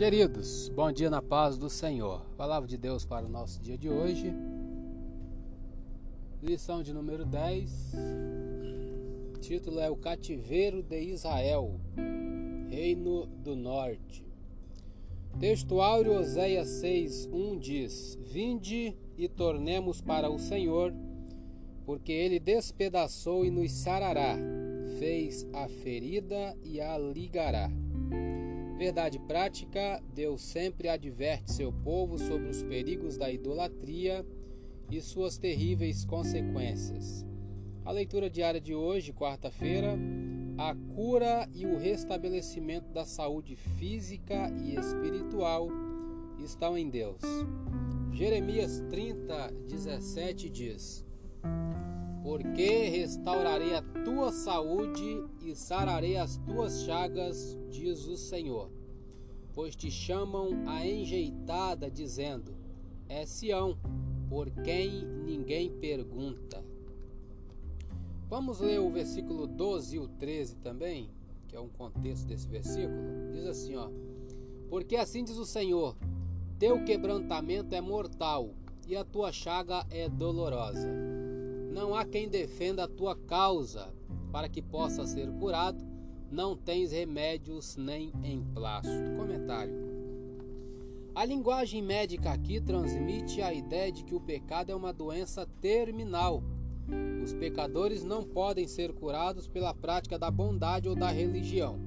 [0.00, 2.22] Queridos, bom dia na paz do Senhor.
[2.34, 4.32] Palavra de Deus para o nosso dia de hoje.
[6.42, 7.92] Lição de número 10.
[9.42, 11.78] título é O Cativeiro de Israel,
[12.70, 14.24] Reino do Norte.
[15.38, 20.94] Texto áureo Oséias 6, 1 diz: Vinde e tornemos para o Senhor,
[21.84, 24.38] porque ele despedaçou e nos sarará,
[24.98, 27.70] fez a ferida e a ligará.
[28.80, 34.24] Verdade prática: Deus sempre adverte seu povo sobre os perigos da idolatria
[34.90, 37.26] e suas terríveis consequências.
[37.84, 39.98] A leitura diária de hoje, quarta-feira,
[40.56, 45.68] a cura e o restabelecimento da saúde física e espiritual
[46.42, 47.20] estão em Deus.
[48.14, 51.06] Jeremias 30, 17 diz:
[52.22, 58.70] porque restaurarei a tua saúde e sararei as tuas chagas, diz o Senhor.
[59.54, 62.54] Pois te chamam a enjeitada, dizendo:
[63.08, 63.78] É Sião,
[64.28, 66.64] por quem ninguém pergunta.
[68.28, 71.10] Vamos ler o versículo 12 e o 13 também,
[71.48, 73.32] que é um contexto desse versículo.
[73.32, 73.90] Diz assim, ó:
[74.68, 75.96] Porque assim diz o Senhor:
[76.58, 78.50] Teu quebrantamento é mortal
[78.86, 81.19] e a tua chaga é dolorosa
[81.70, 83.94] não há quem defenda a tua causa
[84.32, 85.84] para que possa ser curado.
[86.30, 88.90] Não tens remédios nem emplasto.
[89.16, 89.72] Comentário.
[91.14, 96.42] A linguagem médica aqui transmite a ideia de que o pecado é uma doença terminal.
[97.22, 101.78] Os pecadores não podem ser curados pela prática da bondade ou da religião.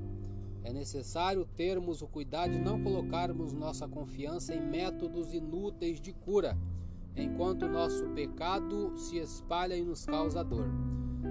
[0.64, 6.58] É necessário termos o cuidado de não colocarmos nossa confiança em métodos inúteis de cura
[7.16, 10.68] enquanto nosso pecado se espalha e nos causa dor.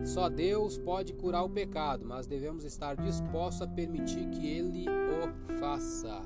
[0.05, 5.59] Só Deus pode curar o pecado, mas devemos estar dispostos a permitir que Ele o
[5.59, 6.23] faça.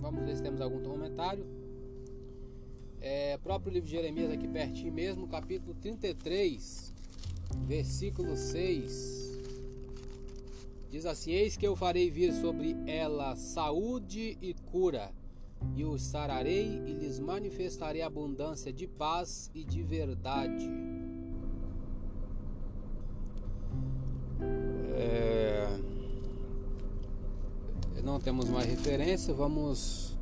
[0.00, 1.46] Vamos ver se temos algum comentário.
[3.00, 6.94] É, próprio livro de Jeremias, aqui pertinho mesmo, capítulo 33,
[7.66, 9.40] versículo 6.
[10.90, 15.12] Diz assim: Eis que eu farei vir sobre ela saúde e cura
[15.76, 20.68] e os sararei e lhes manifestarei abundância de paz e de verdade.
[24.92, 25.94] É...
[28.04, 30.14] Não temos mais referência, vamos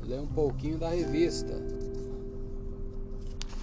[0.00, 1.52] ler um pouquinho da revista.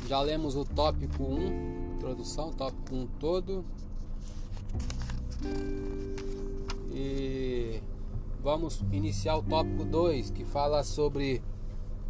[0.10, 3.64] Já lemos o tópico 1, introdução, tópico 1 todo.
[6.94, 7.82] E
[8.42, 11.42] vamos iniciar o tópico 2, que fala sobre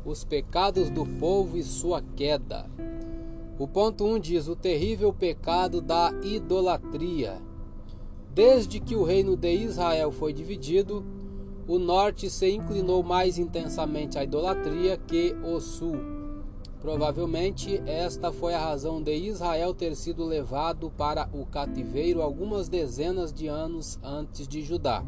[0.06, 2.70] os pecados do povo e sua queda.
[3.60, 7.42] O ponto 1 um diz: o terrível pecado da idolatria.
[8.34, 11.06] Desde que o reino de Israel foi dividido,
[11.68, 15.98] o norte se inclinou mais intensamente à idolatria que o sul.
[16.80, 23.32] Provavelmente esta foi a razão de Israel ter sido levado para o cativeiro algumas dezenas
[23.32, 25.04] de anos antes de Judá.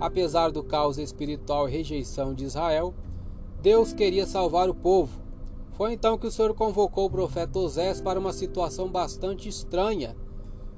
[0.00, 2.94] Apesar do caos espiritual e rejeição de Israel,
[3.60, 5.20] Deus queria salvar o povo.
[5.72, 10.16] Foi então que o Senhor convocou o profeta Osés para uma situação bastante estranha.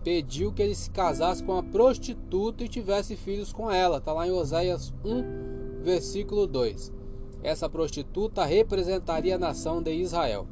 [0.03, 3.99] Pediu que ele se casasse com uma prostituta e tivesse filhos com ela.
[3.99, 6.93] Está lá em Oséias 1, versículo 2.
[7.45, 10.49] Essa prostituta representaria a nação de Israel.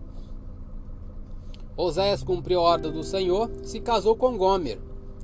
[1.76, 4.78] Oséias cumpriu a ordem do Senhor, se casou com Gomer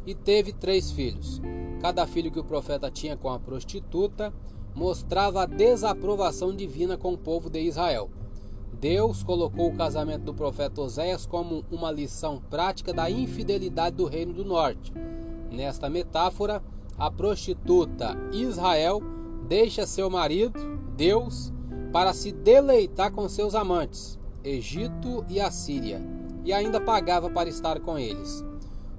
[0.04, 1.40] e teve três filhos.
[1.86, 4.34] Cada filho que o profeta tinha com a prostituta
[4.74, 8.10] mostrava a desaprovação divina com o povo de Israel.
[8.72, 14.32] Deus colocou o casamento do profeta Oséias como uma lição prática da infidelidade do reino
[14.32, 14.92] do norte.
[15.48, 16.60] Nesta metáfora,
[16.98, 19.00] a prostituta Israel
[19.46, 20.58] deixa seu marido,
[20.96, 21.52] Deus,
[21.92, 26.02] para se deleitar com seus amantes, Egito e Assíria,
[26.44, 28.44] e ainda pagava para estar com eles.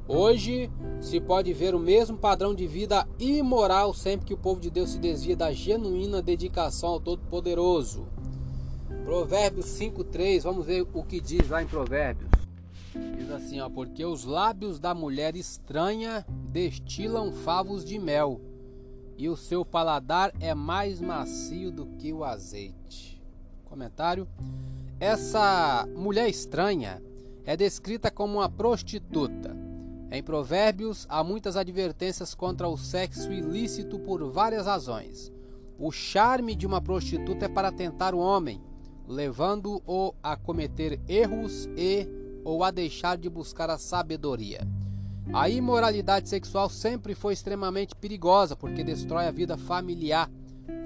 [0.09, 4.69] Hoje se pode ver o mesmo padrão de vida imoral sempre que o povo de
[4.69, 8.07] Deus se desvia da genuína dedicação ao Todo-Poderoso.
[9.04, 12.31] Provérbios 5:3, vamos ver o que diz lá em Provérbios.
[13.18, 18.39] Diz assim, ó, porque os lábios da mulher estranha destilam favos de mel,
[19.18, 23.21] e o seu paladar é mais macio do que o azeite.
[23.65, 24.25] Comentário:
[25.01, 27.03] Essa mulher estranha
[27.45, 29.66] é descrita como uma prostituta
[30.09, 35.31] em Provérbios há muitas advertências contra o sexo ilícito por várias razões.
[35.77, 38.62] O charme de uma prostituta é para tentar o homem,
[39.07, 42.07] levando-o a cometer erros e
[42.44, 44.65] ou a deixar de buscar a sabedoria.
[45.33, 50.31] A imoralidade sexual sempre foi extremamente perigosa porque destrói a vida familiar,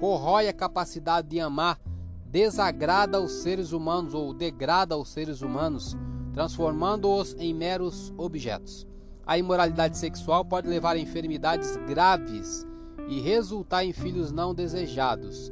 [0.00, 1.80] corrói a capacidade de amar,
[2.26, 5.96] desagrada os seres humanos ou degrada os seres humanos,
[6.34, 8.84] transformando-os em meros objetos.
[9.32, 12.66] A imoralidade sexual pode levar a enfermidades graves
[13.08, 15.50] e resultar em filhos não desejados.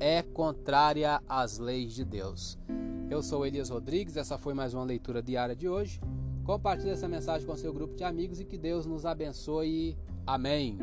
[0.00, 2.58] É contrária às leis de Deus.
[3.08, 6.00] Eu sou Elias Rodrigues, essa foi mais uma leitura diária de hoje.
[6.42, 9.96] Compartilhe essa mensagem com seu grupo de amigos e que Deus nos abençoe.
[10.26, 10.76] Amém.